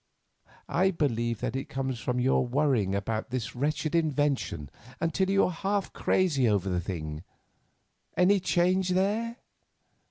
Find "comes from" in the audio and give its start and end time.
1.69-2.19